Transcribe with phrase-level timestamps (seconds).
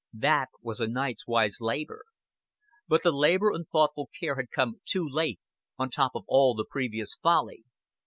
[0.17, 2.05] That was a night's wise labor.
[2.87, 5.39] But the labor and thoughtful care had come too late,
[5.77, 7.65] on top of all the previous folly.